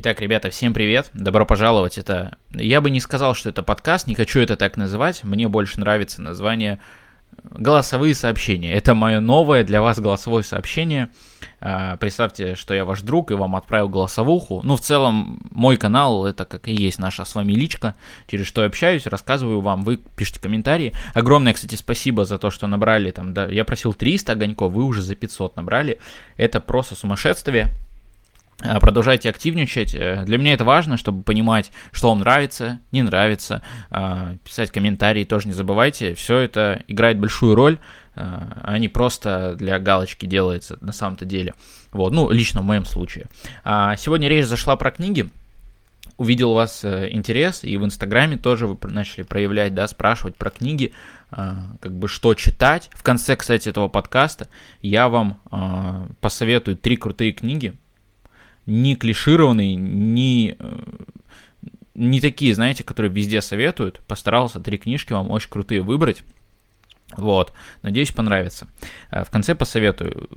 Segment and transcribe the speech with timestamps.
[0.00, 1.98] Итак, ребята, всем привет, добро пожаловать.
[1.98, 5.24] Это я бы не сказал, что это подкаст, не хочу это так называть.
[5.24, 6.78] Мне больше нравится название
[7.42, 8.72] голосовые сообщения.
[8.72, 11.08] Это мое новое для вас голосовое сообщение.
[11.60, 14.60] А, представьте, что я ваш друг и вам отправил голосовуху.
[14.62, 17.96] Ну, в целом, мой канал это как и есть наша с вами личка,
[18.28, 20.92] через что я общаюсь, рассказываю вам, вы пишите комментарии.
[21.12, 25.02] Огромное, кстати, спасибо за то, что набрали там, да, я просил 300 огоньков, вы уже
[25.02, 25.98] за 500 набрали.
[26.36, 27.74] Это просто сумасшествие.
[28.60, 29.94] Э, продолжайте активничать.
[29.94, 33.62] Э, для меня это важно, чтобы понимать, что вам нравится, не нравится.
[33.90, 36.14] Э, писать комментарии тоже не забывайте.
[36.14, 37.78] Все это играет большую роль,
[38.20, 41.54] а не просто для галочки делается на самом-то деле.
[41.92, 43.26] Вот, ну, лично в моем случае.
[43.62, 45.28] А сегодня речь зашла про книги.
[46.16, 50.92] Увидел у вас интерес, и в Инстаграме тоже вы начали проявлять, да, спрашивать про книги,
[51.30, 52.90] как бы что читать.
[52.92, 54.48] В конце, кстати, этого подкаста
[54.82, 55.38] я вам
[56.20, 57.74] посоветую три крутые книги,
[58.68, 60.78] не клишированный, не, э,
[61.94, 64.00] не такие, знаете, которые везде советуют.
[64.06, 66.22] Постарался три книжки вам очень крутые выбрать.
[67.16, 68.68] Вот, надеюсь, понравится.
[69.10, 70.28] Э, в конце посоветую.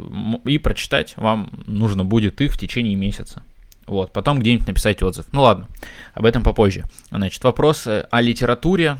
[0.45, 3.43] И прочитать вам нужно будет их в течение месяца.
[3.85, 5.25] Вот, потом где-нибудь написать отзыв.
[5.33, 5.67] Ну ладно,
[6.13, 6.85] об этом попозже.
[7.09, 8.95] Значит, вопрос о литературе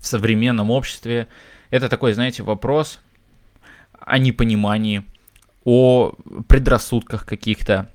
[0.00, 1.28] в современном обществе.
[1.70, 2.98] Это такой, знаете, вопрос
[4.00, 5.04] о непонимании,
[5.64, 6.12] о
[6.48, 7.88] предрассудках каких-то,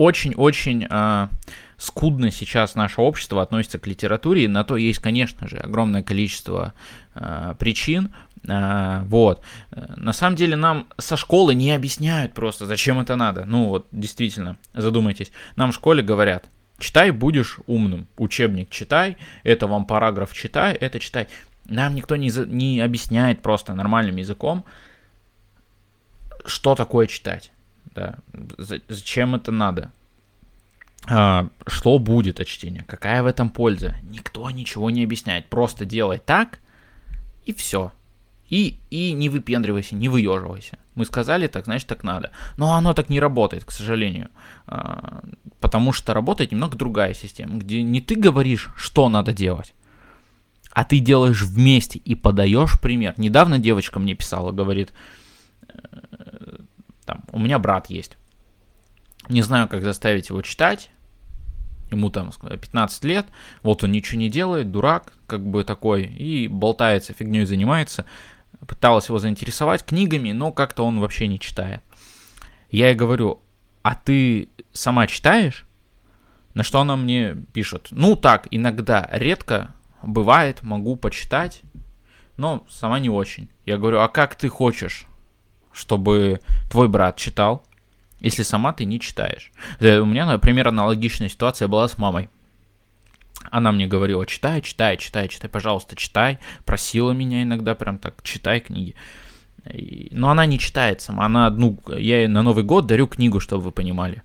[0.00, 1.28] очень-очень э,
[1.76, 6.72] скудно сейчас наше общество относится к литературе, и на то есть, конечно же, огромное количество
[7.14, 8.14] э, причин.
[8.48, 9.42] Э, вот.
[9.70, 13.44] На самом деле нам со школы не объясняют просто, зачем это надо.
[13.44, 15.32] Ну вот, действительно, задумайтесь.
[15.56, 18.08] Нам в школе говорят, читай, будешь умным.
[18.16, 21.28] Учебник читай, это вам параграф читай, это читай.
[21.66, 24.64] Нам никто не, не объясняет просто нормальным языком,
[26.46, 27.52] что такое читать
[27.94, 28.18] да,
[28.88, 29.92] зачем это надо,
[31.06, 36.18] а, что будет от чтения, какая в этом польза, никто ничего не объясняет, просто делай
[36.18, 36.60] так
[37.44, 37.92] и все.
[38.48, 40.76] И, и не выпендривайся, не выеживайся.
[40.96, 42.32] Мы сказали так, значит так надо.
[42.56, 44.28] Но оно так не работает, к сожалению.
[44.66, 45.22] А,
[45.60, 49.72] потому что работает немного другая система, где не ты говоришь, что надо делать,
[50.72, 53.14] а ты делаешь вместе и подаешь пример.
[53.18, 54.92] Недавно девочка мне писала, говорит,
[57.10, 58.16] там, у меня брат есть.
[59.28, 60.90] Не знаю, как заставить его читать.
[61.90, 63.26] Ему там 15 лет,
[63.64, 68.04] вот он ничего не делает, дурак, как бы такой, и болтается, фигней занимается.
[68.64, 71.82] Пыталась его заинтересовать книгами, но как-то он вообще не читает.
[72.70, 73.42] Я ей говорю,
[73.82, 75.66] а ты сама читаешь?
[76.54, 77.88] На что она мне пишет?
[77.90, 81.62] Ну так, иногда, редко, бывает, могу почитать,
[82.36, 83.48] но сама не очень.
[83.66, 85.08] Я говорю, а как ты хочешь?
[85.72, 87.64] Чтобы твой брат читал,
[88.20, 89.52] если сама ты не читаешь.
[89.80, 92.28] У меня, например, аналогичная ситуация была с мамой.
[93.50, 96.38] Она мне говорила, читай, читай, читай, читай, пожалуйста, читай.
[96.64, 98.94] Просила меня иногда прям так, читай книги.
[100.10, 101.26] Но она не читает сама.
[101.26, 104.22] Она одну, я ей на Новый год дарю книгу, чтобы вы понимали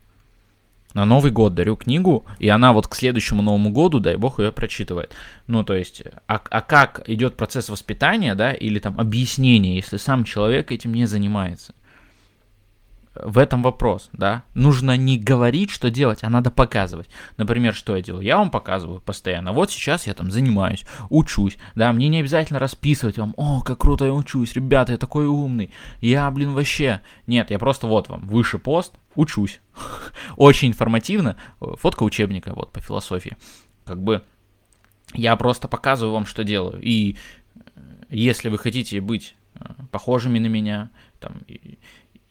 [0.96, 4.52] на Новый год дарю книгу, и она вот к следующему Новому году, дай бог, ее
[4.52, 5.14] прочитывает.
[5.46, 10.24] Ну, то есть, а, а как идет процесс воспитания, да, или там объяснения, если сам
[10.24, 11.76] человек этим не занимается?
[13.14, 14.44] В этом вопрос, да.
[14.54, 17.10] Нужно не говорить, что делать, а надо показывать.
[17.38, 18.24] Например, что я делаю?
[18.24, 19.54] Я вам показываю постоянно.
[19.54, 24.06] Вот сейчас я там занимаюсь, учусь, да, мне не обязательно расписывать вам, о, как круто
[24.06, 27.02] я учусь, ребята, я такой умный, я, блин, вообще.
[27.28, 29.62] Нет, я просто вот вам, выше пост, учусь.
[30.38, 31.38] Очень информативно.
[31.60, 33.38] Фотка учебника вот по философии.
[33.86, 34.24] Как бы
[35.14, 36.80] я просто показываю вам, что делаю.
[36.82, 37.16] И
[37.56, 40.90] э, если вы хотите быть э, похожими на меня,
[41.20, 41.78] там, и,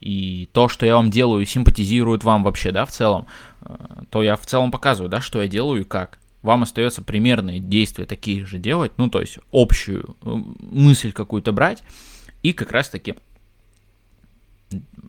[0.00, 3.27] и то, что я вам делаю, симпатизирует вам вообще, да, в целом,
[3.62, 3.75] э,
[4.11, 6.19] то я в целом показываю, да, что я делаю и как.
[6.43, 11.83] Вам остается примерные действия такие же делать, ну, то есть общую мысль какую-то брать
[12.43, 13.15] и как раз-таки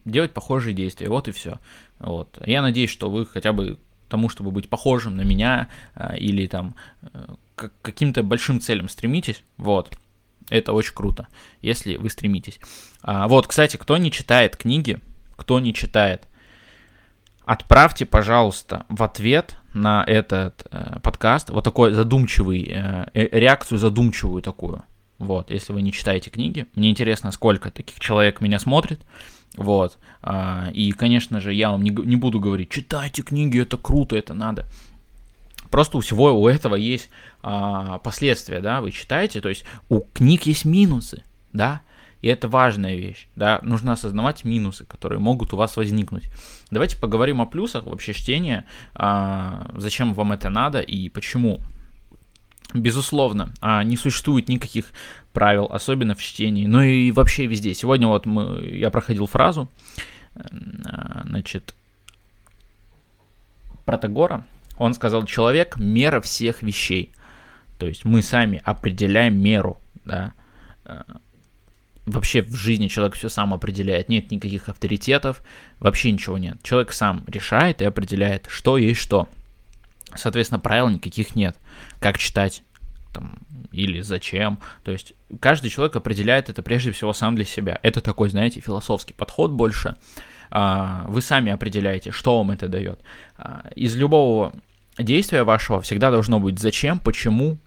[0.05, 1.09] делать похожие действия.
[1.09, 1.59] Вот и все.
[1.99, 2.37] Вот.
[2.45, 3.77] Я надеюсь, что вы хотя бы
[4.09, 7.07] тому, чтобы быть похожим на меня а, или там э,
[7.55, 9.43] к каким-то большим целям стремитесь.
[9.57, 9.97] Вот.
[10.49, 11.27] Это очень круто,
[11.61, 12.59] если вы стремитесь.
[13.01, 14.99] А, вот, кстати, кто не читает книги,
[15.35, 16.27] кто не читает,
[17.45, 24.41] отправьте, пожалуйста, в ответ на этот э, подкаст вот такой задумчивый, э, э реакцию задумчивую
[24.41, 24.83] такую.
[25.17, 26.67] Вот, если вы не читаете книги.
[26.75, 29.01] Мне интересно, сколько таких человек меня смотрит.
[29.57, 29.97] Вот.
[30.21, 34.33] А, и, конечно же, я вам не, не буду говорить, читайте книги, это круто, это
[34.33, 34.65] надо.
[35.69, 37.09] Просто у всего у этого есть
[37.41, 41.81] а, последствия, да, вы читаете, то есть у книг есть минусы, да,
[42.21, 46.29] И это важная вещь, да, нужно осознавать минусы, которые могут у вас возникнуть.
[46.71, 51.59] Давайте поговорим о плюсах вообще чтения, а, зачем вам это надо и почему.
[52.73, 54.91] Безусловно, а, не существует никаких
[55.33, 57.73] правил, особенно в чтении, но и вообще везде.
[57.73, 59.69] Сегодня вот мы, я проходил фразу,
[60.35, 61.75] а, значит,
[63.85, 64.45] Протагора,
[64.77, 67.11] он сказал, человек– мера всех вещей.
[67.77, 70.33] То есть мы сами определяем меру, да.
[70.85, 71.05] А,
[72.05, 75.41] вообще в жизни человек все сам определяет, нет никаких авторитетов,
[75.79, 76.57] вообще ничего нет.
[76.63, 79.29] Человек сам решает и определяет, что есть что.
[80.15, 81.57] Соответственно, правил никаких нет.
[81.99, 82.63] Как читать,
[83.13, 83.39] там,
[83.71, 84.59] или зачем.
[84.83, 87.79] То есть каждый человек определяет это прежде всего сам для себя.
[87.83, 89.95] Это такой, знаете, философский подход больше.
[90.51, 92.99] А, вы сами определяете, что вам это дает.
[93.37, 94.53] А, из любого
[94.97, 97.57] действия вашего всегда должно быть зачем, почему,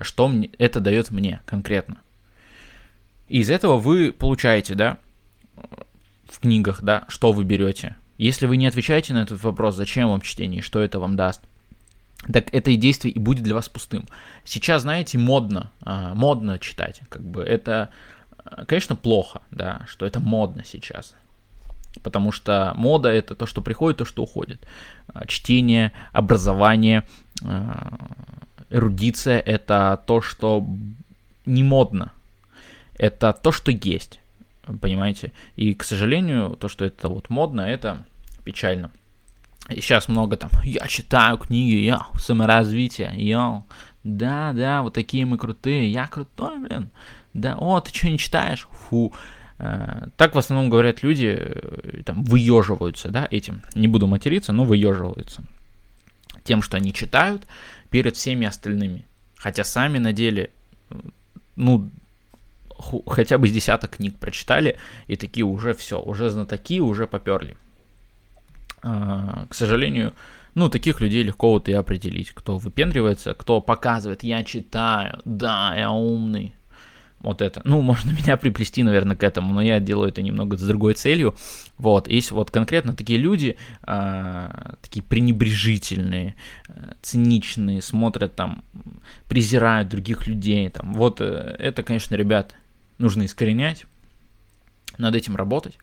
[0.00, 1.98] что мне, это дает мне конкретно.
[3.28, 4.98] И из этого вы получаете, да,
[6.28, 7.96] в книгах, да, что вы берете.
[8.22, 11.40] Если вы не отвечаете на этот вопрос, зачем вам чтение, что это вам даст,
[12.32, 14.06] так это и действие и будет для вас пустым.
[14.44, 17.88] Сейчас, знаете, модно, а, модно читать, как бы это,
[18.44, 21.16] а, конечно, плохо, да, что это модно сейчас.
[22.04, 24.64] Потому что мода это то, что приходит, то, что уходит.
[25.08, 27.02] А, чтение, образование,
[28.70, 30.64] эрудиция это то, что
[31.44, 32.12] не модно.
[32.96, 34.20] Это то, что есть.
[34.80, 35.32] Понимаете?
[35.56, 38.06] И, к сожалению, то, что это вот модно, это
[38.44, 38.90] печально.
[39.68, 43.62] И сейчас много там, я читаю книги, я саморазвитие, я,
[44.04, 46.90] да, да, вот такие мы крутые, я крутой, блин,
[47.32, 48.68] да, о, ты что не читаешь?
[48.88, 49.12] Фу.
[49.58, 53.62] Э, так в основном говорят люди, э, там, выеживаются, да, этим.
[53.74, 55.42] Не буду материться, но выеживаются.
[56.44, 57.46] Тем, что они читают
[57.90, 59.06] перед всеми остальными.
[59.36, 60.50] Хотя сами на деле,
[61.56, 61.90] ну,
[63.06, 67.56] хотя бы с десяток книг прочитали, и такие уже все, уже знатоки, уже поперли.
[68.82, 70.12] А, к сожалению,
[70.54, 75.90] ну, таких людей легко вот и определить, кто выпендривается, кто показывает, я читаю, да, я
[75.90, 76.54] умный.
[77.20, 77.62] Вот это.
[77.64, 81.36] Ну, можно меня приплести, наверное, к этому, но я делаю это немного с другой целью.
[81.78, 83.56] Вот, есть вот конкретно такие люди,
[83.86, 86.34] э, такие пренебрежительные,
[86.68, 88.64] э, циничные, смотрят там,
[89.28, 90.68] презирают других людей.
[90.68, 90.94] Там.
[90.94, 92.54] Вот э, это, конечно, ребят,
[92.98, 93.86] нужно искоренять,
[94.98, 95.78] над этим работать,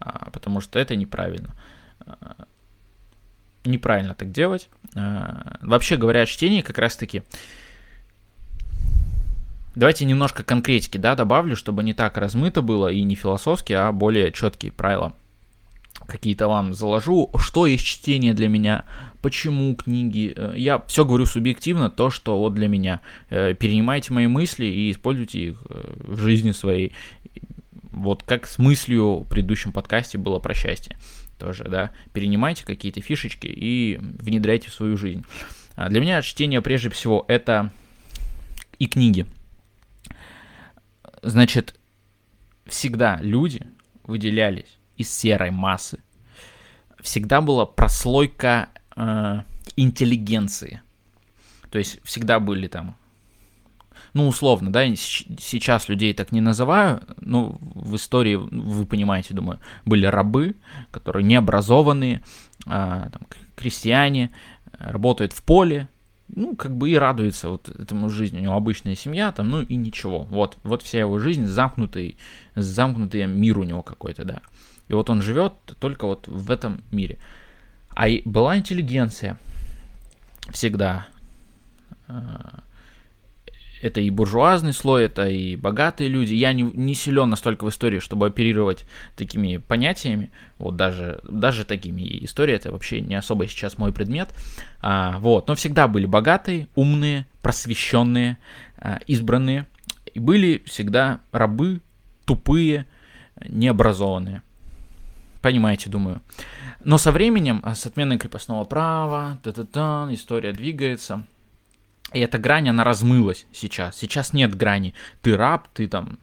[0.00, 1.50] э, потому что это неправильно.
[1.50, 1.69] Э,
[3.64, 4.68] неправильно так делать.
[4.94, 7.22] Э, вообще говоря о чтении, как раз-таки,
[9.74, 14.32] давайте немножко конкретики, да, добавлю, чтобы не так размыто было и не философски, а более
[14.32, 15.14] четкие правила
[16.06, 17.30] какие-то вам заложу.
[17.38, 18.84] Что есть чтение для меня?
[19.20, 20.32] Почему книги?
[20.34, 23.00] Э, я все говорю субъективно, то, что вот для меня.
[23.28, 26.94] Перенимайте мои мысли и используйте их в жизни своей.
[27.92, 30.96] Вот как с мыслью в предыдущем подкасте было про счастье
[31.40, 35.24] тоже, да, перенимайте какие-то фишечки и внедряйте в свою жизнь.
[35.74, 37.72] А для меня чтение прежде всего это
[38.78, 39.26] и книги.
[41.22, 41.74] Значит,
[42.66, 43.66] всегда люди
[44.04, 45.98] выделялись из серой массы.
[47.00, 49.40] Всегда была прослойка э,
[49.76, 50.82] интеллигенции.
[51.70, 52.96] То есть всегда были там
[54.12, 60.06] ну, условно, да, сейчас людей так не называю, ну, в истории, вы понимаете, думаю, были
[60.06, 60.56] рабы,
[60.90, 62.22] которые необразованные,
[62.66, 63.10] а,
[63.56, 64.30] крестьяне,
[64.78, 65.88] работают в поле,
[66.34, 68.38] ну, как бы и радуется вот этому жизни.
[68.38, 70.24] У него обычная семья, там, ну и ничего.
[70.24, 72.16] Вот, вот вся его жизнь замкнутый,
[72.54, 74.40] замкнутый мир у него какой-то, да.
[74.88, 77.18] И вот он живет только вот в этом мире.
[77.90, 79.38] А и была интеллигенция
[80.50, 81.06] всегда.
[83.80, 86.34] Это и буржуазный слой, это и богатые люди.
[86.34, 88.84] Я не, не силен настолько в истории, чтобы оперировать
[89.16, 92.02] такими понятиями, вот даже, даже такими.
[92.02, 94.30] И история это вообще не особо сейчас мой предмет.
[94.82, 98.36] А, вот, но всегда были богатые, умные, просвещенные,
[98.76, 99.66] а, избранные.
[100.12, 101.80] И были всегда рабы,
[102.26, 102.86] тупые,
[103.48, 104.42] необразованные.
[105.40, 106.20] Понимаете, думаю.
[106.84, 111.24] Но со временем, а, с отменой крепостного права, та-та-та, история двигается–
[112.12, 113.96] и эта грань, она размылась сейчас.
[113.96, 114.94] Сейчас нет грани.
[115.22, 116.18] Ты раб, ты там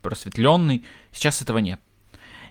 [0.00, 0.84] просветленный.
[1.12, 1.80] Сейчас этого нет.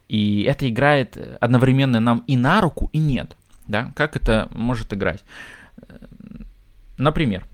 [0.10, 3.38] И это играет одновременно нам и на руку, и нет.
[3.67, 3.93] Да?
[3.95, 5.24] Как это может играть?
[6.98, 7.48] Например,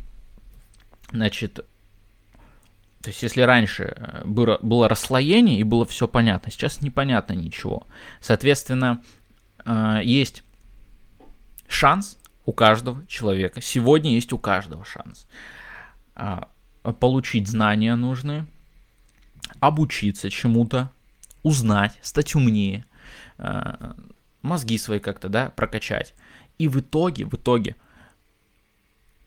[1.12, 7.86] значит, то есть если раньше было, было расслоение и было все понятно, сейчас непонятно ничего.
[8.20, 9.03] Соответственно,
[9.63, 10.44] э, есть
[11.67, 12.17] шанс
[12.48, 13.62] у каждого человека.
[13.62, 15.27] Сегодня есть у каждого шанс
[16.16, 16.48] а,
[17.00, 18.48] получить знания нужные,
[19.60, 20.89] обучиться чему-то,
[21.44, 22.86] узнать, стать умнее,
[23.38, 23.94] э,
[24.42, 26.13] мозги свои как-то, да, прокачать.
[26.58, 27.75] И в итоге, в итоге,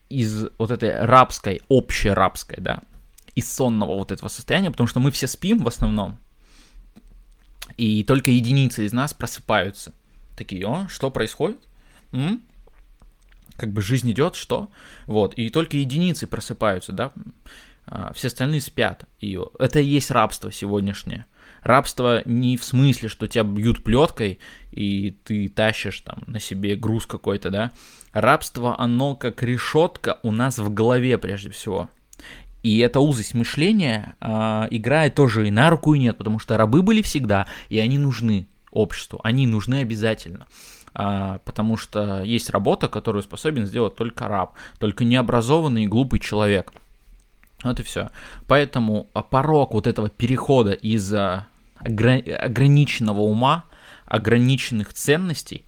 [0.09, 2.81] из вот этой рабской, общей рабской, да,
[3.35, 6.17] из сонного вот этого состояния, потому что мы все спим в основном,
[7.77, 9.93] и только единицы из нас просыпаются.
[10.35, 11.59] Такие, о, что происходит?
[12.11, 12.43] М?
[13.61, 14.69] Как бы жизнь идет, что?
[15.05, 17.11] Вот, и только единицы просыпаются, да,
[17.85, 19.05] а, все остальные спят.
[19.19, 21.27] И это и есть рабство сегодняшнее.
[21.61, 24.39] Рабство не в смысле, что тебя бьют плеткой,
[24.71, 27.71] и ты тащишь там на себе груз какой-то, да.
[28.13, 31.87] Рабство, оно как решетка у нас в голове прежде всего.
[32.63, 36.81] И эта узость мышления э, играет тоже и на руку, и нет, потому что рабы
[36.81, 40.47] были всегда, и они нужны обществу, они нужны обязательно.
[40.93, 46.73] А, потому что есть работа, которую способен сделать только раб, только необразованный и глупый человек.
[47.63, 48.09] Вот и все.
[48.47, 51.47] Поэтому а, порог вот этого перехода из а,
[51.79, 53.63] ограниченного ума,
[54.05, 55.63] ограниченных ценностей,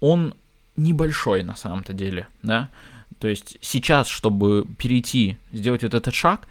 [0.00, 0.34] он
[0.76, 2.70] небольшой на самом-то деле, да.
[3.18, 6.48] То есть сейчас, чтобы перейти, сделать вот этот шаг,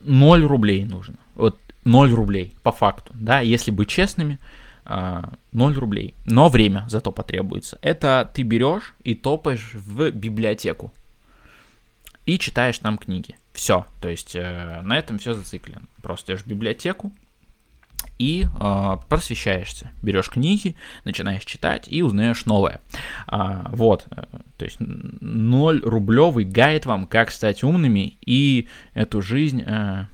[0.00, 1.14] 0 рублей нужно.
[1.36, 4.38] Вот 0 рублей, по факту, да, если быть честными,
[4.84, 6.14] 0 а, рублей.
[6.24, 7.78] Но время зато потребуется.
[7.82, 10.92] Это ты берешь и топаешь в библиотеку
[12.26, 13.36] и читаешь там книги.
[13.52, 13.86] Все.
[14.00, 15.82] То есть э, на этом все зациклено.
[16.02, 17.12] Просто идешь в библиотеку
[18.18, 19.90] и э, просвещаешься.
[20.02, 22.80] Берешь книги, начинаешь читать и узнаешь новое.
[23.26, 24.06] А, вот.
[24.56, 29.62] То есть 0 рублевый гайд вам, как стать умными и эту жизнь...
[29.66, 30.06] Э,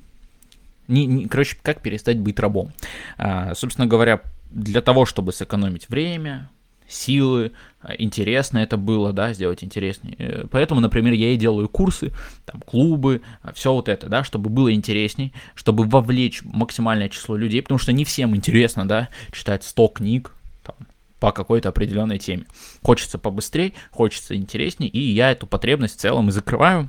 [0.89, 2.73] не, не, короче, как перестать быть рабом.
[3.19, 6.51] А, собственно говоря, для того, чтобы сэкономить время,
[6.89, 10.17] силы, а, интересно это было, да, сделать интереснее.
[10.19, 12.13] Э, поэтому, например, я и делаю курсы,
[12.47, 17.63] там, клубы, а, все вот это, да, чтобы было интересней, чтобы вовлечь максимальное число людей,
[17.63, 20.33] потому что не всем интересно, да, читать 100 книг,
[20.65, 20.77] там,
[21.21, 22.47] по какой-то определенной теме.
[22.83, 26.89] Хочется побыстрее, хочется интереснее, и я эту потребность в целом и закрываю,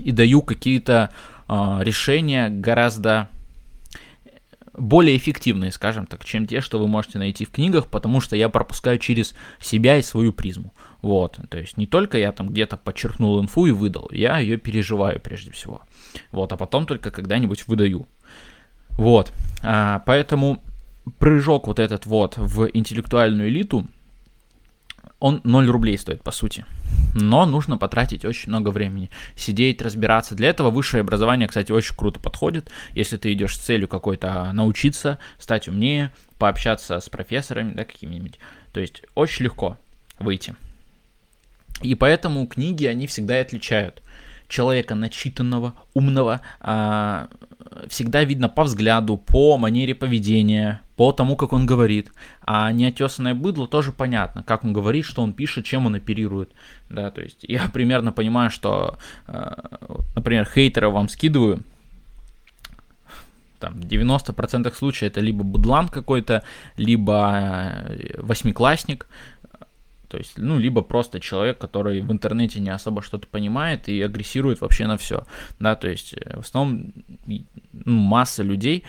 [0.00, 1.10] и даю какие-то
[1.48, 3.28] э, решения гораздо
[4.76, 8.48] более эффективные, скажем так, чем те, что вы можете найти в книгах, потому что я
[8.48, 10.74] пропускаю через себя и свою призму.
[11.02, 15.20] Вот, то есть не только я там где-то подчеркнул инфу и выдал, я ее переживаю
[15.20, 15.82] прежде всего.
[16.32, 18.08] Вот, а потом только когда-нибудь выдаю.
[18.90, 20.62] Вот, а, поэтому
[21.18, 23.86] прыжок вот этот вот в интеллектуальную элиту,
[25.24, 26.66] он 0 рублей стоит, по сути.
[27.14, 29.08] Но нужно потратить очень много времени.
[29.36, 30.34] Сидеть, разбираться.
[30.34, 32.70] Для этого высшее образование, кстати, очень круто подходит.
[32.92, 38.38] Если ты идешь с целью какой-то научиться, стать умнее, пообщаться с профессорами, да, какими-нибудь.
[38.74, 39.78] То есть очень легко
[40.18, 40.56] выйти.
[41.80, 44.02] И поэтому книги, они всегда и отличают
[44.48, 47.28] человека начитанного, умного, а,
[47.88, 52.12] всегда видно по взгляду, по манере поведения, по тому, как он говорит.
[52.44, 56.50] А неотесанное быдло тоже понятно, как он говорит, что он пишет, чем он оперирует.
[56.88, 61.62] Да, то есть я примерно понимаю, что, а, например, хейтера вам скидываю,
[63.64, 66.42] там 90% случаев это либо будлан какой-то,
[66.76, 69.06] либо э, восьмиклассник,
[70.14, 74.60] то есть, ну, либо просто человек, который в интернете не особо что-то понимает и агрессирует
[74.60, 75.26] вообще на все.
[75.58, 76.92] Да, то есть, э, в основном
[77.26, 77.44] ну,
[77.84, 78.84] масса людей,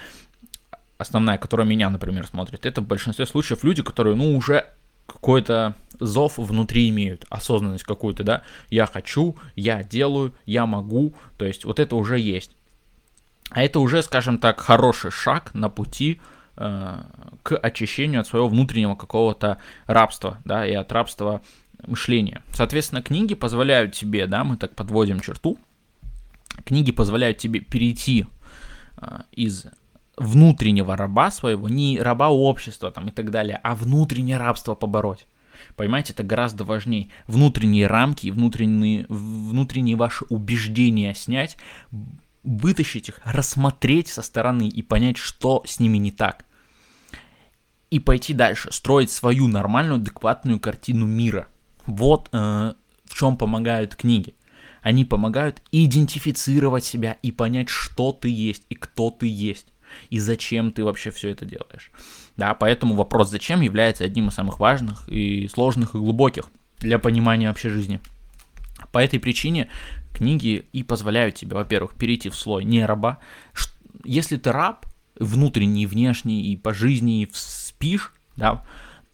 [0.99, 4.67] основная, которая меня, например, смотрит, это в большинстве случаев люди, которые, ну, уже
[5.07, 11.65] какой-то зов внутри имеют, осознанность какую-то, да, я хочу, я делаю, я могу, то есть
[11.65, 12.51] вот это уже есть.
[13.49, 16.21] А это уже, скажем так, хороший шаг на пути
[16.55, 19.57] к очищению от своего внутреннего какого-то
[19.87, 21.41] рабства, да, и от рабства
[21.85, 22.41] мышления.
[22.53, 25.57] Соответственно, книги позволяют тебе, да, мы так подводим черту,
[26.63, 28.25] книги позволяют тебе перейти
[28.97, 29.65] э, из
[30.17, 35.27] внутреннего раба своего, не раба общества там и так далее, а внутреннее рабство побороть.
[35.75, 37.09] Понимаете, это гораздо важнее.
[37.27, 41.57] Внутренние рамки, внутренние, внутренние ваши убеждения снять,
[42.45, 46.45] вытащить их, рассмотреть со стороны и понять, что с ними не так.
[47.89, 51.47] И пойти дальше, строить свою нормальную, адекватную картину мира.
[51.85, 52.73] Вот э,
[53.05, 54.35] в чем помогают книги.
[54.81, 59.67] Они помогают идентифицировать себя и понять, что ты есть и кто ты есть.
[60.09, 61.91] И зачем ты вообще все это делаешь.
[62.37, 66.49] Да, поэтому вопрос «зачем» является одним из самых важных и сложных и глубоких
[66.79, 68.01] для понимания вообще жизни.
[68.91, 69.69] По этой причине
[70.15, 73.19] книги и позволяют тебе, во-первых, перейти в слой не раба.
[74.03, 74.85] Если ты раб,
[75.19, 78.63] внутренний, внешний, и по жизни и спишь, да,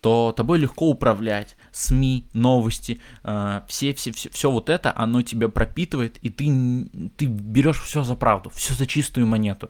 [0.02, 1.56] то тобой легко управлять.
[1.72, 7.26] СМИ, новости, э, все, все, все, все вот это, оно тебя пропитывает, и ты, ты
[7.26, 9.70] берешь все за правду, все за чистую монету.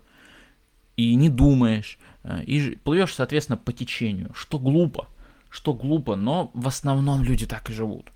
[0.96, 5.08] И не думаешь, э, и плывешь, соответственно, по течению, что глупо,
[5.50, 8.10] что глупо, но в основном люди так и живут.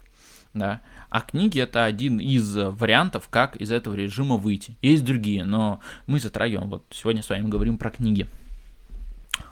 [0.55, 0.79] Да.
[1.09, 4.77] А книги это один из вариантов, как из этого режима выйти.
[4.81, 8.27] Есть другие, но мы затрагиваем, вот сегодня с вами говорим про книги.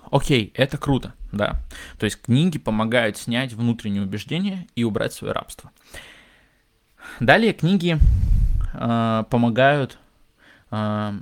[0.10, 1.62] Окей, это круто, да.
[2.00, 5.72] То есть книги помогают снять внутренние убеждения и убрать свое рабство.
[7.20, 7.98] Далее книги
[8.74, 10.00] э, помогают
[10.72, 11.20] э,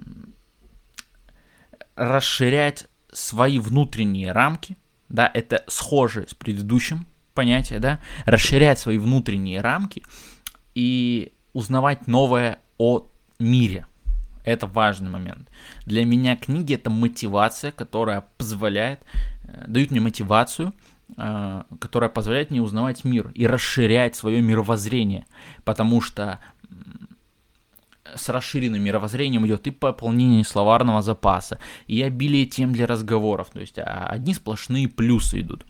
[1.95, 4.77] расширять свои внутренние рамки,
[5.09, 10.03] да, это схоже с предыдущим понятием, да, расширять свои внутренние рамки
[10.75, 13.05] и узнавать новое о
[13.39, 13.85] мире,
[14.43, 15.49] это важный момент.
[15.85, 19.01] Для меня книги это мотивация, которая позволяет,
[19.43, 20.73] э, дают мне мотивацию,
[21.17, 25.25] э, которая позволяет мне узнавать мир и расширять свое мировоззрение.
[25.63, 26.39] Потому что
[28.15, 33.49] с расширенным мировоззрением идет и пополнение словарного запаса, и обилие тем для разговоров.
[33.53, 35.65] То есть а, одни сплошные плюсы идут.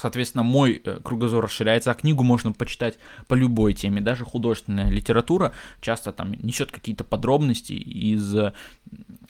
[0.00, 4.00] Соответственно, мой э, кругозор расширяется, а книгу можно почитать по любой теме.
[4.00, 8.34] Даже художественная литература часто там несет какие-то подробности из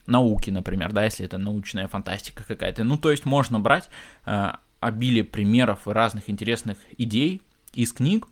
[0.07, 2.83] науки, например, да, если это научная фантастика какая-то.
[2.83, 3.89] Ну, то есть можно брать
[4.25, 7.41] э, обилие примеров и разных интересных идей
[7.73, 8.27] из книг,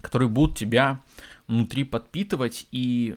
[0.00, 1.00] которые будут тебя
[1.46, 3.16] внутри подпитывать, и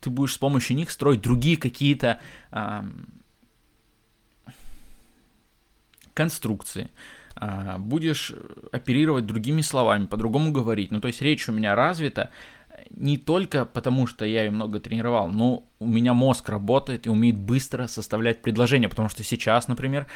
[0.00, 2.20] ты будешь с помощью них строить другие какие-то
[2.52, 2.82] э,
[6.14, 6.90] конструкции,
[7.78, 8.32] будешь
[8.72, 10.90] оперировать другими словами, по-другому говорить.
[10.90, 12.30] Ну, то есть речь у меня развита
[12.90, 17.36] не только потому, что я ее много тренировал, но у меня мозг работает и умеет
[17.36, 20.06] быстро составлять предложения, потому что сейчас, например,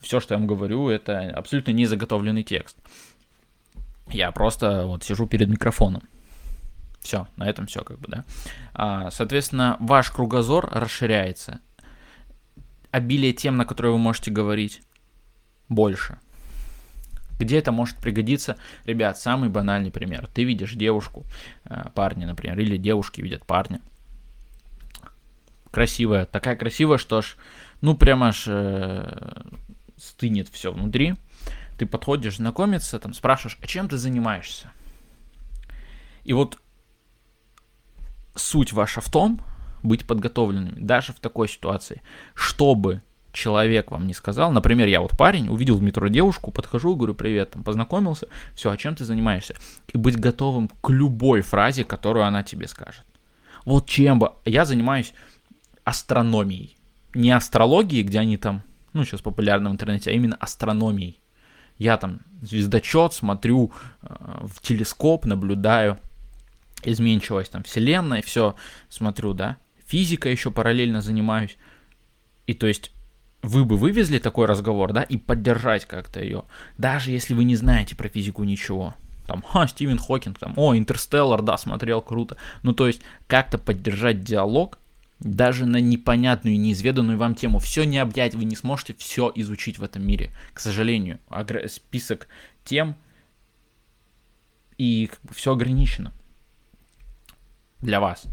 [0.00, 2.76] все, что я вам говорю, это абсолютно не заготовленный текст.
[4.08, 6.02] Я просто вот сижу перед микрофоном.
[7.00, 8.24] Все, на этом все как бы, да.
[8.74, 11.60] А, соответственно, ваш кругозор расширяется.
[12.90, 14.82] Обилие тем, на которые вы можете говорить,
[15.68, 16.18] больше.
[17.40, 18.58] Где это может пригодиться?
[18.84, 20.28] Ребят, самый банальный пример.
[20.32, 21.24] Ты видишь девушку,
[21.64, 23.80] э, парня, например, или девушки видят парня.
[25.70, 27.36] Красивая, такая красивая, что ж,
[27.80, 29.42] ну прямо аж э,
[29.96, 31.14] стынет все внутри.
[31.78, 34.70] Ты подходишь знакомиться, там спрашиваешь, а чем ты занимаешься?
[36.24, 36.58] И вот
[38.34, 39.40] суть ваша в том,
[39.82, 42.02] быть подготовленными, даже в такой ситуации,
[42.34, 47.14] чтобы человек вам не сказал, например, я вот парень, увидел в метро девушку, подхожу, говорю,
[47.14, 49.54] привет, там, познакомился, все, а чем ты занимаешься?
[49.92, 53.04] И быть готовым к любой фразе, которую она тебе скажет.
[53.64, 55.12] Вот чем бы, я занимаюсь
[55.84, 56.76] астрономией,
[57.14, 58.62] не астрологией, где они там,
[58.92, 61.20] ну, сейчас популярно в интернете, а именно астрономией.
[61.78, 65.98] Я там звездочет, смотрю э, в телескоп, наблюдаю
[66.82, 68.54] изменчивость там вселенной, все
[68.88, 69.56] смотрю, да.
[69.86, 71.56] Физика еще параллельно занимаюсь.
[72.46, 72.92] И то есть
[73.42, 76.44] вы бы вывезли такой разговор, да, и поддержать как-то ее,
[76.78, 78.94] даже если вы не знаете про физику ничего.
[79.26, 82.36] Там, ха, Стивен Хокинг, там, о, Интерстеллар, да, смотрел, круто.
[82.62, 84.78] Ну, то есть, как-то поддержать диалог,
[85.20, 87.58] даже на непонятную неизведанную вам тему.
[87.58, 90.32] Все не объять, вы не сможете все изучить в этом мире.
[90.54, 91.20] К сожалению,
[91.68, 92.26] список
[92.64, 92.96] тем
[94.78, 96.12] и все ограничено
[97.80, 98.24] для вас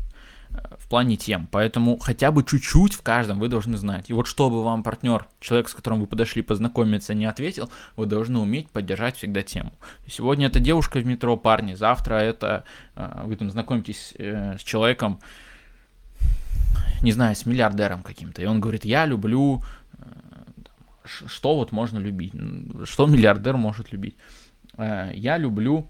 [0.79, 1.47] в плане тем.
[1.51, 4.09] Поэтому хотя бы чуть-чуть в каждом вы должны знать.
[4.09, 8.39] И вот чтобы вам партнер, человек, с которым вы подошли познакомиться, не ответил, вы должны
[8.39, 9.73] уметь поддержать всегда тему.
[10.07, 12.63] Сегодня это девушка в метро, парни, завтра это
[12.95, 15.19] э, вы там знакомитесь э, с человеком,
[17.01, 19.63] не знаю, с миллиардером каким-то, и он говорит, я люблю,
[19.97, 20.03] э,
[21.05, 22.33] что вот можно любить,
[22.85, 24.15] что миллиардер может любить.
[24.77, 25.87] Я люблю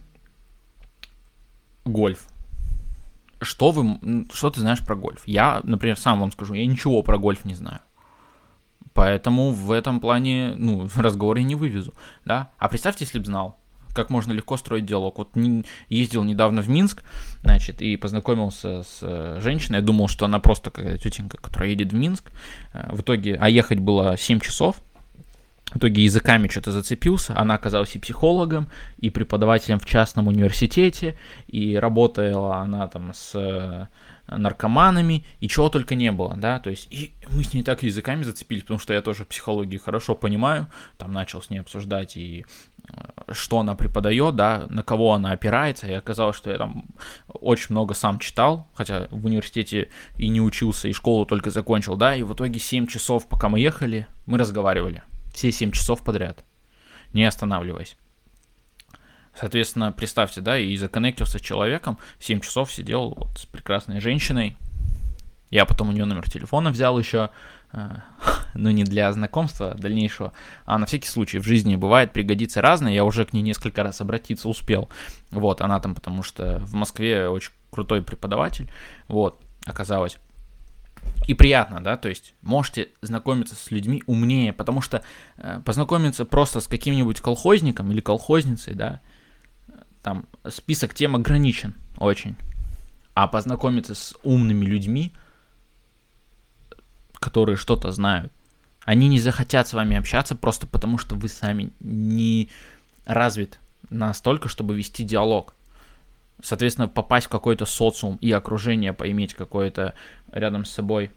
[1.83, 2.27] гольф
[3.41, 5.21] что вы, что ты знаешь про гольф?
[5.25, 7.79] Я, например, сам вам скажу, я ничего про гольф не знаю.
[8.93, 11.93] Поэтому в этом плане, ну, разговор я не вывезу,
[12.25, 12.51] да.
[12.57, 13.59] А представьте, если бы знал,
[13.97, 15.17] как можно легко строить диалог.
[15.17, 15.29] Вот
[15.89, 17.03] ездил недавно в Минск,
[17.41, 19.77] значит, и познакомился с э, женщиной.
[19.77, 22.31] Я думал, что она просто какая-то тетенька, которая едет в Минск.
[22.73, 24.75] Э, в итоге, а ехать было 7 часов.
[25.73, 27.37] В итоге языками что-то зацепился.
[27.37, 33.87] Она оказалась и психологом, и преподавателем в частном университете, и работала она там с э,
[34.27, 38.23] наркоманами, и чего только не было, да, то есть, и мы с ней так языками
[38.23, 42.45] зацепились, потому что я тоже психологию хорошо понимаю, там начал с ней обсуждать и
[42.89, 46.85] э, что она преподает, да, на кого она опирается, и оказалось, что я там
[47.27, 52.15] очень много сам читал, хотя в университете и не учился, и школу только закончил, да,
[52.15, 55.03] и в итоге 7 часов, пока мы ехали, мы разговаривали,
[55.37, 56.43] все 7 часов подряд.
[57.13, 57.95] не останавливаясь.
[59.39, 64.57] Соответственно, представьте, да, и законнектился с человеком, 7 часов сидел вот с прекрасной женщиной.
[65.51, 67.29] Я потом у нее номер телефона взял еще,
[67.71, 67.89] э,
[68.55, 70.33] ну не для знакомства дальнейшего,
[70.65, 74.01] а на всякий случай в жизни бывает, пригодится разное, я уже к ней несколько раз
[74.01, 74.89] обратиться успел.
[75.29, 78.71] Вот, она там, потому что в Москве очень крутой преподаватель,
[79.07, 80.17] вот, оказалось.
[81.27, 85.03] И приятно, да, то есть можете знакомиться с людьми умнее, потому что
[85.37, 89.01] э, познакомиться просто с каким-нибудь колхозником или колхозницей, да,
[90.01, 92.37] там список тем ограничен очень.
[93.13, 95.13] А познакомиться с умными людьми,
[97.15, 98.31] которые что-то знают,
[98.85, 102.49] они не захотят с вами общаться просто потому, что вы сами не
[103.03, 105.55] развит настолько, чтобы вести диалог.
[106.41, 109.95] Соответственно, попасть в какой-то социум и окружение, поиметь какое-то
[110.31, 111.11] рядом с собой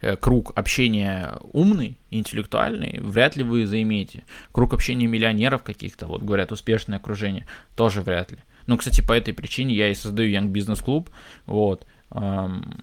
[0.00, 4.24] Э, круг общения умный, интеллектуальный, вряд ли вы заимеете.
[4.52, 8.38] Круг общения миллионеров каких-то, вот говорят, успешное окружение, тоже вряд ли.
[8.66, 11.08] Ну, кстати, по этой причине я и создаю Young Business Club,
[11.46, 12.76] вот, эм,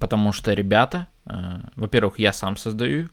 [0.00, 3.10] потому что ребята, э, во-первых, я сам создаю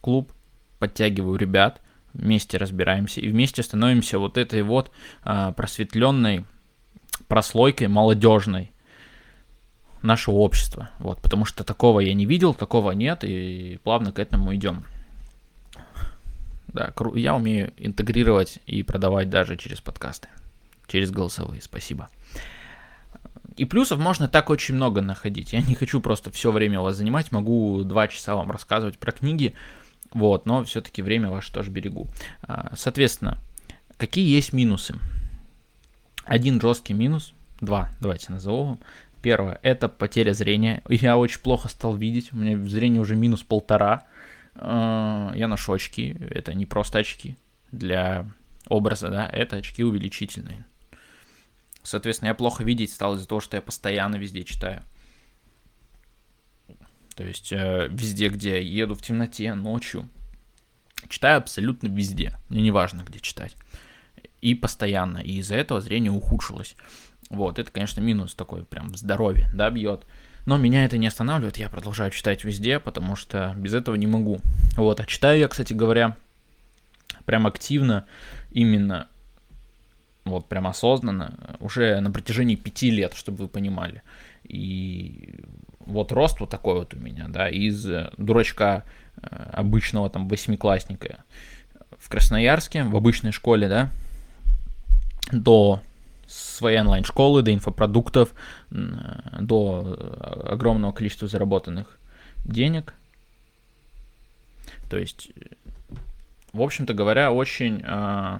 [0.00, 0.32] клуб,
[0.80, 1.80] подтягиваю ребят,
[2.14, 4.90] вместе разбираемся и вместе становимся вот этой вот
[5.24, 6.46] э, просветленной
[7.28, 8.72] прослойкой молодежной,
[10.04, 10.90] нашего общества.
[10.98, 14.84] Вот, потому что такого я не видел, такого нет, и плавно к этому идем.
[16.68, 20.28] Да, я умею интегрировать и продавать даже через подкасты,
[20.86, 21.62] через голосовые.
[21.62, 22.10] Спасибо.
[23.56, 25.52] И плюсов можно так очень много находить.
[25.52, 29.54] Я не хочу просто все время вас занимать, могу два часа вам рассказывать про книги,
[30.14, 32.08] вот, но все-таки время ваше тоже берегу.
[32.42, 33.38] А, соответственно,
[33.96, 34.94] какие есть минусы?
[36.24, 38.78] Один жесткий минус, два, давайте назову.
[39.20, 40.82] Первое, это потеря зрения.
[40.88, 44.04] Я очень плохо стал видеть, у меня зрение уже минус полтора.
[44.54, 47.36] А, я ношу очки, это не просто очки
[47.72, 48.26] для
[48.68, 50.64] образа, да, это очки увеличительные.
[51.82, 54.82] Соответственно, я плохо видеть стал из-за того, что я постоянно везде читаю.
[57.14, 60.08] То есть э, везде, где я еду в темноте, ночью,
[61.08, 62.36] читаю абсолютно везде.
[62.48, 63.54] Мне не важно, где читать.
[64.40, 65.18] И постоянно.
[65.18, 66.76] И из-за этого зрение ухудшилось.
[67.30, 70.04] Вот, это, конечно, минус такой, прям здоровье, да, бьет.
[70.46, 74.40] Но меня это не останавливает, я продолжаю читать везде, потому что без этого не могу.
[74.76, 76.16] Вот, а читаю я, кстати говоря,
[77.24, 78.04] прям активно,
[78.50, 79.08] именно,
[80.24, 84.02] вот прям осознанно, уже на протяжении пяти лет, чтобы вы понимали.
[84.42, 85.40] И
[85.86, 88.84] вот рост вот такой вот у меня, да, из дурачка
[89.22, 91.24] э, обычного там восьмиклассника
[91.98, 93.90] в Красноярске, в обычной школе, да,
[95.32, 95.80] до
[96.26, 98.34] своей онлайн-школы, до инфопродуктов,
[98.70, 101.98] до э, огромного количества заработанных
[102.44, 102.94] денег.
[104.90, 105.30] То есть,
[106.52, 108.38] в общем-то говоря, очень, э,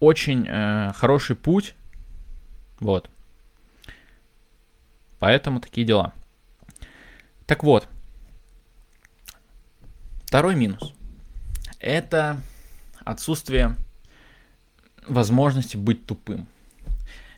[0.00, 1.74] очень э, хороший путь.
[2.80, 3.08] Вот.
[5.22, 6.12] Поэтому такие дела.
[7.46, 7.86] Так вот,
[10.24, 10.92] второй минус.
[11.78, 12.40] Это
[13.04, 13.76] отсутствие
[15.06, 16.48] возможности быть тупым.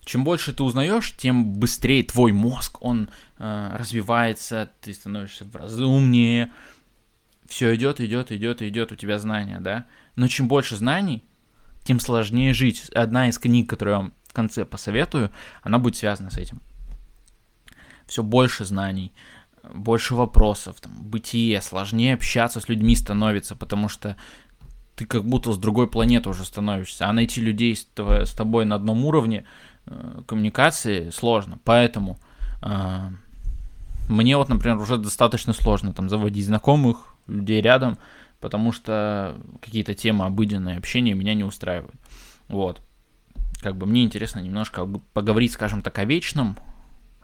[0.03, 5.85] Чем больше ты узнаешь, тем быстрее твой мозг, он э, развивается, ты становишься в разы
[5.85, 6.53] умнее,
[7.47, 9.85] все идет, идет, идет, идет у тебя знания, да.
[10.17, 11.23] Но чем больше знаний,
[11.83, 12.89] тем сложнее жить.
[12.95, 15.31] Одна из книг, которую я вам в конце посоветую,
[15.63, 16.63] она будет связана с этим.
[18.07, 19.13] Все больше знаний,
[19.73, 24.17] больше вопросов, там, бытие, сложнее общаться с людьми становится, потому что
[24.97, 27.87] ты как будто с другой планеты уже становишься, а найти людей с,
[28.35, 29.45] тобой на одном уровне
[29.87, 32.19] э, коммуникации сложно, поэтому
[32.63, 33.11] э,
[34.09, 37.99] мне вот, например, уже достаточно сложно там заводить знакомых, людей рядом,
[38.41, 41.97] потому что какие-то темы обыденные общения меня не устраивают,
[42.49, 42.81] вот,
[43.61, 46.57] как бы мне интересно немножко поговорить, скажем так, о вечном,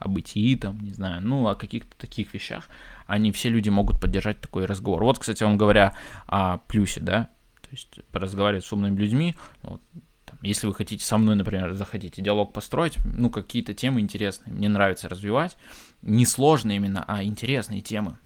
[0.01, 2.69] о бытии, там, не знаю, ну, о каких-то таких вещах,
[3.07, 5.05] они все люди могут поддержать такой разговор.
[5.05, 5.95] Вот, кстати, вам говоря
[6.27, 7.29] о плюсе, да,
[7.61, 9.83] то есть разговаривать с умными людьми, вот,
[10.25, 14.69] там, если вы хотите со мной, например, захотите диалог построить, ну, какие-то темы интересные, мне
[14.69, 15.57] нравится развивать,
[16.03, 18.19] не сложные именно, а интересные темы,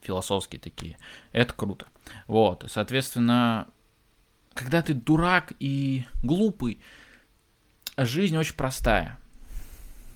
[0.00, 0.96] философские такие,
[1.32, 1.86] это круто.
[2.26, 3.68] Вот, соответственно,
[4.54, 6.80] когда ты дурак и глупый,
[7.96, 9.18] жизнь очень простая.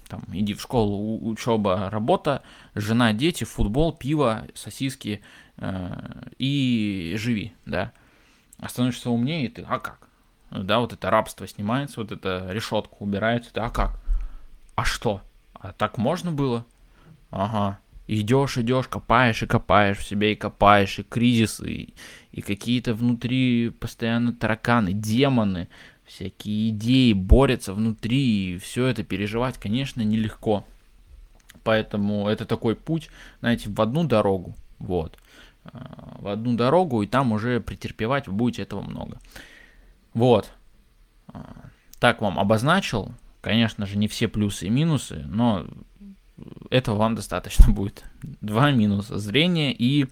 [0.09, 2.43] Там, иди в школу, учеба, работа,
[2.75, 5.23] жена, дети, футбол, пиво, сосиски
[5.57, 7.93] э, и живи, да
[8.59, 10.09] а становишься умнее, ты, а как?
[10.51, 13.99] Да, вот это рабство снимается, вот эта решетка убирается, ты, а как?
[14.75, 15.23] А что?
[15.55, 16.65] А так можно было?
[17.31, 17.79] Ага.
[18.07, 21.95] Идешь, идешь, копаешь и копаешь в себе, и копаешь, и кризисы, и,
[22.31, 25.69] и какие-то внутри постоянно тараканы, демоны,
[26.07, 30.65] всякие идеи борются внутри, и все это переживать, конечно, нелегко.
[31.63, 35.19] Поэтому это такой путь, знаете, в одну дорогу, вот,
[35.65, 39.19] а, в одну дорогу, и там уже претерпевать вы будете этого много.
[40.15, 40.51] Вот.
[41.29, 41.67] А,
[41.99, 43.13] так вам обозначил.
[43.41, 45.67] Конечно же, не все плюсы и минусы, но
[46.71, 48.05] этого вам достаточно будет.
[48.41, 49.19] Два минуса.
[49.19, 50.07] Зрение и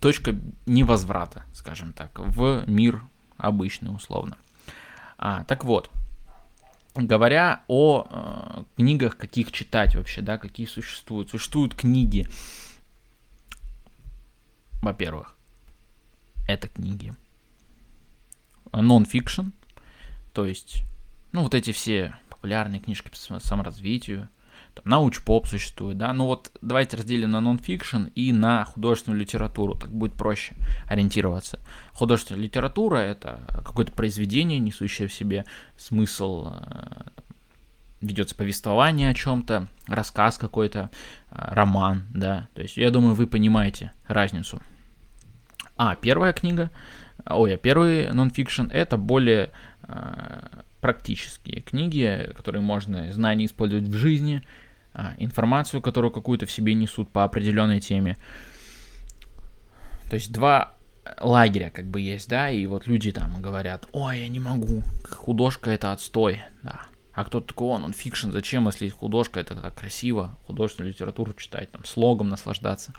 [0.00, 3.02] точка невозврата, скажем так, в мир
[3.36, 4.36] обычный, условно.
[5.18, 5.90] А, так вот,
[6.94, 11.30] говоря о э, книгах, каких читать вообще, да, какие существуют.
[11.30, 12.28] Существуют книги,
[14.80, 15.36] во-первых,
[16.46, 17.14] это книги.
[18.72, 19.48] Нон-фикшн,
[20.32, 20.84] то есть,
[21.32, 24.28] ну, вот эти все популярные книжки по саморазвитию,
[24.78, 29.90] там, науч-поп существует, да, ну вот давайте разделим на нон-фикшн и на художественную литературу, так
[29.90, 30.54] будет проще
[30.86, 31.58] ориентироваться.
[31.92, 35.44] Художественная литература— это какое-то произведение, несущее в себе
[35.76, 37.02] смысл, э,
[38.00, 40.90] ведется повествование о чем-то, рассказ какой-то,
[41.30, 44.62] э, роман, да, то есть я думаю, вы понимаете разницу.
[45.76, 46.70] А первая книга,
[47.26, 49.50] ой, а первый нон-фикшн— это более
[49.82, 54.42] э, практические книги, которые можно знания использовать в жизни,
[55.18, 58.16] информацию, которую какую-то в себе несут по определенной теме.
[60.08, 60.74] То есть два
[61.20, 65.70] лагеря как бы есть, да, и вот люди там говорят, ой, я не могу, художка
[65.70, 66.82] это отстой, да.
[67.12, 71.84] А кто-то такой, он, нон-фикшн, зачем, если художка это так красиво, художественную литературу читать, там,
[71.84, 72.92] слогом наслаждаться.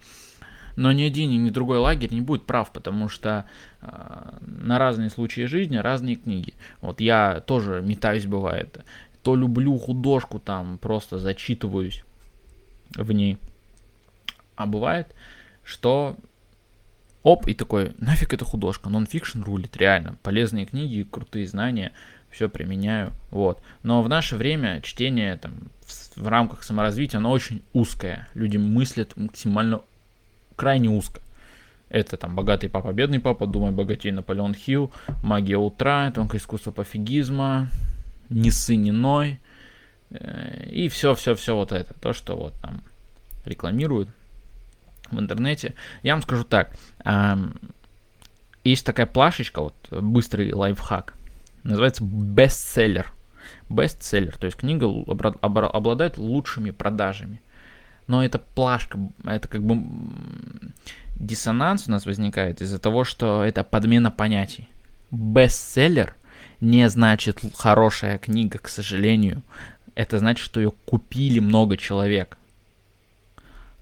[0.75, 3.45] Но ни один, ни другой лагерь не будет прав, потому что
[3.81, 6.53] э, на разные случаи жизни разные книги.
[6.81, 8.83] Вот я тоже метаюсь, бывает
[9.23, 12.03] то люблю художку, там просто зачитываюсь
[12.95, 13.37] в ней.
[14.55, 15.13] А бывает,
[15.63, 16.17] что
[17.23, 21.91] оп, и такой, нафиг это художка, нонфикшн рулит, реально, полезные книги, крутые знания,
[22.29, 23.61] все применяю, вот.
[23.83, 25.53] Но в наше время чтение там
[25.85, 29.81] в, в рамках саморазвития, оно очень узкое, люди мыслят максимально
[30.55, 31.21] крайне узко.
[31.89, 34.91] Это там «Богатый папа, бедный папа», «Думай богатей», Наполеон Хилл,
[35.23, 37.71] «Магия утра», «Тонкое искусство пофигизма»,
[38.29, 39.39] ни сы, ни.
[40.11, 42.81] Э, и все-все-все вот это, то, что вот там
[43.45, 44.09] рекламируют
[45.11, 45.75] в интернете.
[46.03, 46.75] Я вам скажу так,
[48.63, 51.15] есть такая плашечка, вот быстрый лайфхак,
[51.63, 53.11] называется бестселлер.
[53.69, 54.85] Бестселлер, то есть книга
[55.41, 57.41] обладает лучшими продажами.
[58.07, 59.83] Но эта плашка, это как бы
[61.15, 64.69] диссонанс у нас возникает из-за того, что это подмена понятий.
[65.11, 66.15] Бестселлер
[66.61, 69.43] не значит хорошая книга, к сожалению.
[69.95, 72.37] Это значит, что ее купили много человек.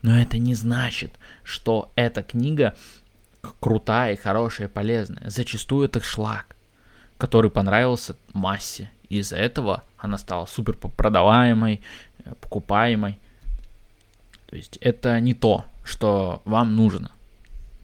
[0.01, 1.13] Но это не значит,
[1.43, 2.75] что эта книга
[3.59, 5.29] крутая, хорошая, полезная.
[5.29, 6.55] Зачастую это шлак,
[7.17, 8.91] который понравился массе.
[9.09, 11.81] И из-за этого она стала супер продаваемой,
[12.23, 13.19] э, покупаемой.
[14.47, 17.11] То есть это не то, что вам нужно.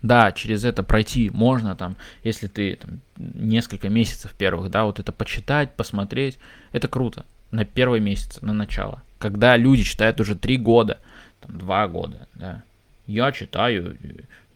[0.04, 5.14] Да, через это пройти можно, там, если ты там, несколько месяцев первых, да, вот это
[5.14, 6.38] почитать, посмотреть,
[6.74, 7.26] это круто.
[7.52, 9.02] На первый месяц, на начало.
[9.18, 11.00] Когда люди читают уже три года,
[11.40, 12.64] там, два года, да.
[13.08, 13.98] Я читаю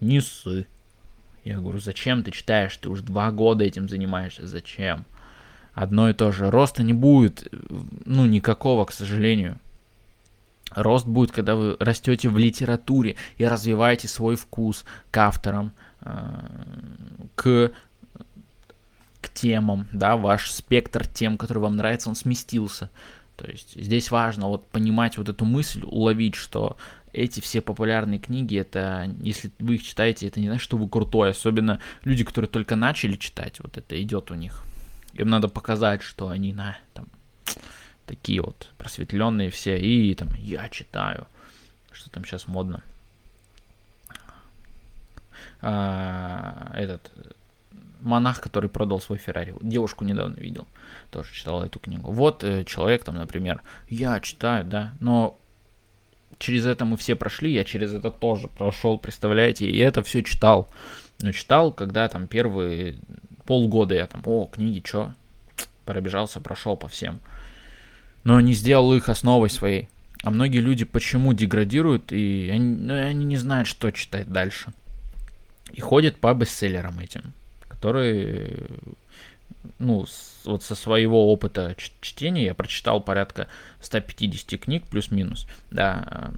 [0.02, 0.68] не сы.
[1.46, 2.76] Я говорю, зачем ты читаешь?
[2.76, 4.46] Ты уже два года этим занимаешься.
[4.46, 5.06] Зачем?
[5.74, 6.52] Одно и то же.
[6.52, 7.48] Роста не будет,
[8.04, 9.60] ну, никакого, к сожалению.
[10.72, 16.12] Рост будет, когда вы растете в литературе и развиваете свой вкус к авторам, э,
[17.36, 17.72] к,
[19.22, 22.90] к темам, да, ваш спектр тем, который вам нравится, он сместился.
[23.38, 26.76] То есть здесь важно вот понимать вот эту мысль, уловить, что
[27.14, 31.32] эти все популярные книги, это, если вы их читаете, это не значит, что вы крутой,
[31.32, 34.64] особенно люди, которые только начали читать, вот это идет у них.
[35.14, 37.08] Им надо показать, что они на там,
[38.08, 41.28] такие вот просветленные все, и там я читаю,
[41.92, 42.82] что там сейчас модно.
[45.62, 47.12] А, этот
[48.02, 49.56] монах, который продал свой Феррари.
[49.62, 50.68] Девушку недавно видел,
[51.12, 52.12] тоже читал эту книгу.
[52.12, 55.38] Вот э, человек там, например, я читаю, да, но
[56.38, 60.70] через это мы все прошли, я через это тоже прошел, представляете, и это все читал.
[61.22, 62.98] Но читал, когда там первые
[63.46, 65.14] полгода я там, о, книги, чё,
[65.86, 67.20] пробежался, прошел по всем
[68.28, 69.88] но не сделал их основой своей.
[70.22, 74.74] А многие люди почему деградируют, и они, ну, они не знают, что читать дальше.
[75.72, 77.32] И ходят по бестселлерам этим,
[77.70, 78.68] которые,
[79.80, 83.48] ну, с, вот со своего опыта чтения я прочитал порядка
[83.80, 86.34] 150 книг плюс-минус, да,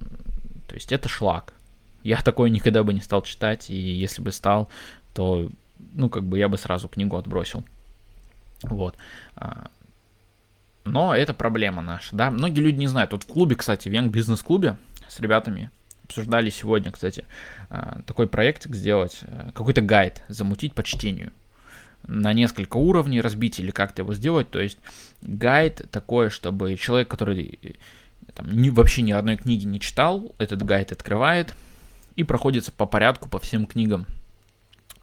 [0.68, 1.54] То есть это шлак.
[2.04, 4.68] Я такое никогда бы не стал читать, и если бы стал,
[5.12, 5.50] то,
[5.94, 7.64] ну, как бы я бы сразу книгу отбросил.
[8.62, 8.94] Вот.
[10.90, 12.30] Но это проблема наша, да.
[12.30, 13.12] Многие люди не знают.
[13.12, 14.76] Вот в клубе, кстати, в Young Business клубе
[15.08, 15.70] с ребятами
[16.02, 17.24] обсуждали сегодня, кстати,
[17.68, 21.32] а, такой проектик сделать, э, какой-то гайд замутить по чтению
[22.08, 24.50] на несколько уровней разбить или как-то его сделать.
[24.50, 24.78] То есть
[25.22, 27.74] гайд такой, чтобы человек, который э,
[28.34, 31.54] там, ни, вообще ни одной книги не читал, этот гайд открывает
[32.16, 34.06] и проходится по порядку по всем книгам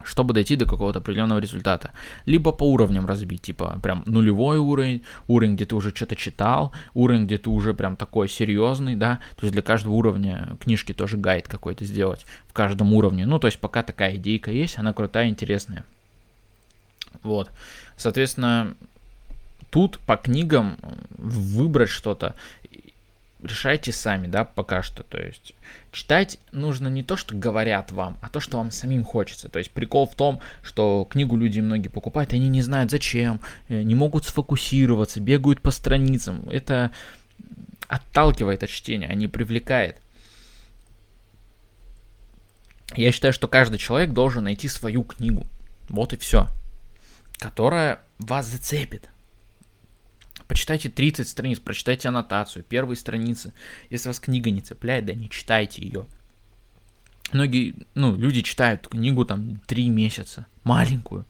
[0.04, 1.90] чтобы дойти до какого-то определенного результата.
[2.26, 7.26] Либо по уровням разбить, типа прям нулевой уровень, уровень, где ты уже что-то читал, уровень,
[7.26, 11.48] где ты уже прям такой серьезный, да, то есть для каждого уровня книжки тоже гайд
[11.48, 13.26] какой-то сделать в каждом уровне.
[13.26, 15.84] Ну, то есть пока такая идейка есть, она крутая, интересная.
[17.22, 17.50] Вот.
[17.96, 18.74] Соответственно,
[19.70, 20.78] тут по книгам
[21.10, 22.34] выбрать что-то
[23.42, 25.02] решайте сами, да, пока что.
[25.02, 25.54] То есть
[25.92, 29.48] читать нужно не то, что говорят вам, а то, что вам самим хочется.
[29.48, 33.82] То есть прикол в том, что книгу люди многие покупают, они не знают зачем, э,
[33.82, 36.48] не могут сфокусироваться, бегают по страницам.
[36.50, 36.90] Это
[37.88, 39.96] отталкивает от чтения, а не привлекает.
[42.94, 45.46] Я считаю, что каждый человек должен найти свою книгу.
[45.88, 46.48] Вот и все.
[47.38, 49.08] Которая вас зацепит.
[50.48, 53.52] Почитайте 30 страниц, прочитайте аннотацию, первые страницы.
[53.90, 56.06] Если вас книга не цепляет, да не читайте ее.
[57.32, 61.26] Многие, ну, люди читают книгу там 3 месяца, маленькую,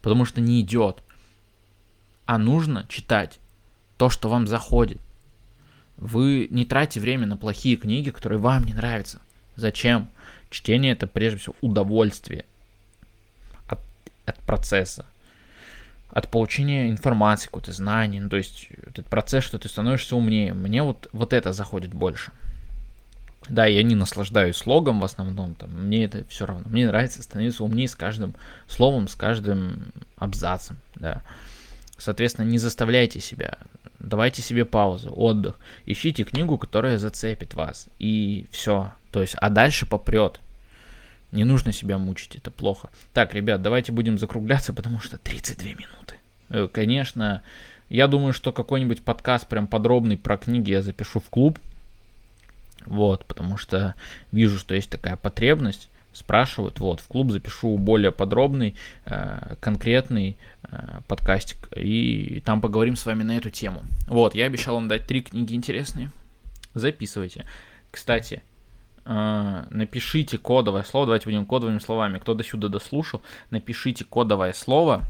[0.00, 1.02] потому что не идет.
[2.24, 3.38] А нужно читать
[3.98, 5.02] то, что вам заходит.
[5.98, 9.20] Вы не тратите время на плохие книги, которые вам не нравятся.
[9.54, 10.08] Зачем?
[10.48, 12.46] Чтение это прежде всего удовольствие
[13.68, 13.80] от,
[14.24, 15.04] от процесса
[16.12, 20.52] от получения информации, какой-то знаний, ну, то есть этот процесс, что ты становишься умнее.
[20.52, 22.32] Мне вот, вот это заходит больше.
[23.48, 26.64] Да, я не наслаждаюсь слогом в основном, там, мне это все равно.
[26.68, 28.34] Мне нравится становиться умнее с каждым
[28.68, 31.22] словом, с каждым абзацем, да.
[31.98, 33.58] Соответственно, не заставляйте себя,
[33.98, 38.92] давайте себе паузу, отдых, ищите книгу, которая зацепит вас, и все.
[39.10, 40.40] То есть, а дальше попрет.
[41.32, 42.90] Не нужно себя мучить, это плохо.
[43.14, 46.16] Так, ребят, давайте будем закругляться, потому что 32 минуты.
[46.50, 47.42] Э, конечно,
[47.88, 51.58] я думаю, что какой-нибудь подкаст прям подробный про книги я запишу в клуб.
[52.84, 53.94] Вот, потому что
[54.30, 55.88] вижу, что есть такая потребность.
[56.12, 63.06] Спрашивают, вот, в клуб запишу более подробный, э, конкретный э, подкастик, и там поговорим с
[63.06, 63.82] вами на эту тему.
[64.06, 66.10] Вот, я обещал вам дать три книги интересные.
[66.74, 67.46] Записывайте.
[67.90, 68.42] Кстати,
[69.04, 72.18] Uh, напишите кодовое слово, давайте будем кодовыми словами.
[72.18, 75.04] Кто до сюда дослушал, напишите кодовое слово.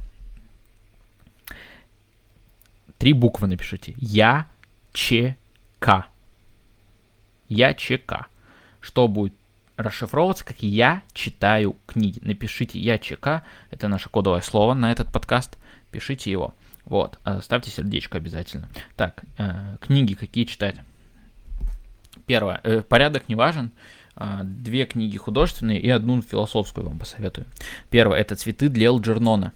[2.96, 3.94] Три буквы напишите.
[3.98, 4.46] Я,
[4.92, 5.37] Ч,
[5.78, 6.07] К.
[7.48, 8.28] Я, Ч, К.
[8.81, 9.35] Что будет
[9.76, 12.18] расшифровываться, как я читаю книги.
[12.22, 13.42] Напишите я, Ч, К.
[13.70, 15.59] Это наше кодовое слово на этот подкаст.
[15.90, 16.55] Пишите его.
[16.85, 18.68] Вот, э, ставьте сердечко обязательно.
[18.96, 20.76] Так, э, книги какие читать?
[22.33, 22.61] Первое.
[22.62, 23.73] Э, порядок не важен.
[24.16, 27.47] А, две книги художественные и одну философскую вам посоветую.
[27.90, 28.21] Первое.
[28.21, 29.53] Это «Цветы для Элджернона».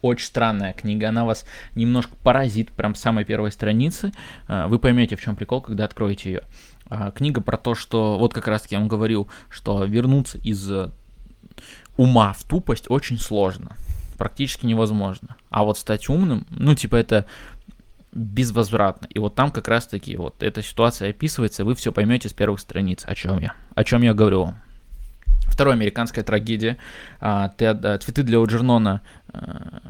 [0.00, 4.12] Очень странная книга, она вас немножко поразит прям с самой первой страницы.
[4.46, 6.42] А, вы поймете, в чем прикол, когда откроете ее.
[6.86, 10.70] А, книга про то, что, вот как раз я вам говорил, что вернуться из
[11.96, 13.76] ума в тупость очень сложно.
[14.16, 15.34] Практически невозможно.
[15.50, 17.26] А вот стать умным, ну, типа, это
[18.14, 19.06] безвозвратно.
[19.10, 22.60] И вот там как раз таки вот эта ситуация описывается, вы все поймете с первых
[22.60, 24.62] страниц, о чем я, о чем я говорю вам.
[25.46, 26.78] Вторая американская трагедия.
[27.20, 29.82] А, Цветы для Уджернона а,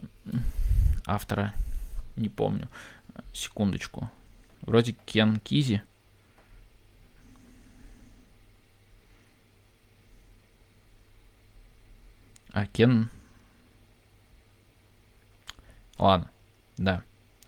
[1.06, 1.52] автора,
[2.16, 2.68] не помню,
[3.32, 4.10] секундочку.
[4.62, 5.82] Вроде Кен Кизи.
[12.52, 13.10] А Кен...
[15.98, 16.30] Ладно,
[16.76, 17.02] да.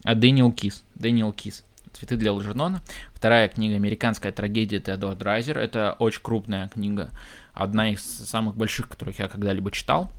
[0.07, 0.85] А Дэниел Кис.
[0.95, 1.65] Дэниел Кис.
[1.93, 2.81] «Цветы для Алжернона».
[3.13, 5.59] Вторая книга «Американская трагедия» Теодор Драйзер.
[5.59, 7.11] Это очень крупная книга,
[7.53, 10.13] одна из самых больших, которых я когда-либо читал.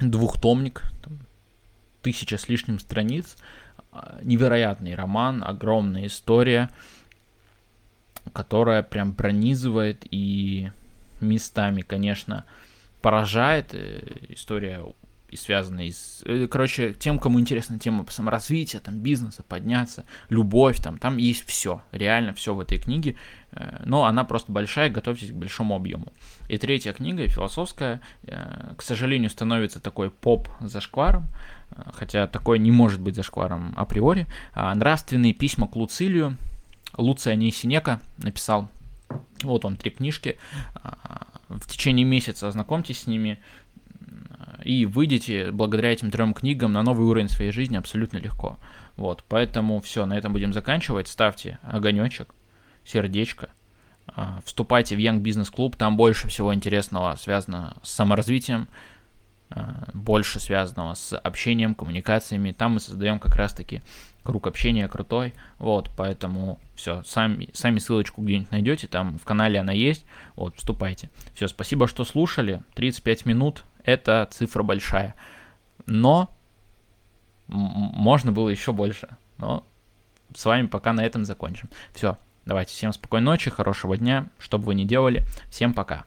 [0.00, 1.18] Двухтомник, там,
[2.00, 3.36] тысяча с лишним страниц.
[3.90, 6.70] А, невероятный роман, огромная история,
[8.32, 10.70] которая прям пронизывает и
[11.20, 12.46] местами, конечно,
[13.02, 13.74] поражает.
[13.74, 14.00] Э,
[14.30, 14.82] история
[15.32, 16.22] и связанные с...
[16.26, 21.82] Э, короче, тем, кому интересна тема саморазвития, там, бизнеса, подняться, любовь, там, там есть все,
[21.90, 23.16] реально все в этой книге,
[23.52, 26.12] э, но она просто большая, готовьтесь к большому объему.
[26.48, 31.28] И третья книга, философская, э, к сожалению, становится такой поп-зашкваром,
[31.94, 34.26] хотя такое не может быть зашкваром априори.
[34.52, 36.36] А, «Нравственные письма к Луцилию»,
[36.98, 38.68] Луция Нейсинека написал
[39.42, 40.36] Вот вам три книжки.
[40.74, 43.38] А, в течение месяца ознакомьтесь с ними
[44.64, 48.58] и выйдете благодаря этим трем книгам на новый уровень своей жизни абсолютно легко.
[48.96, 51.08] Вот, поэтому все, на этом будем заканчивать.
[51.08, 52.34] Ставьте огонечек,
[52.84, 53.50] сердечко,
[54.06, 58.68] а, вступайте в Young Business Club, там больше всего интересного связано с саморазвитием,
[59.50, 62.52] а, больше связанного с общением, коммуникациями.
[62.52, 63.82] Там мы создаем как раз-таки
[64.22, 65.34] круг общения крутой.
[65.58, 70.04] Вот, поэтому все, сами, сами ссылочку где-нибудь найдете, там в канале она есть.
[70.36, 71.10] Вот, вступайте.
[71.34, 72.62] Все, спасибо, что слушали.
[72.74, 75.14] 35 минут это цифра большая.
[75.86, 76.30] Но
[77.46, 79.08] можно было еще больше.
[79.38, 79.64] Но
[80.34, 81.68] с вами пока на этом закончим.
[81.92, 85.24] Все, давайте всем спокойной ночи, хорошего дня, что бы вы ни делали.
[85.50, 86.04] Всем пока.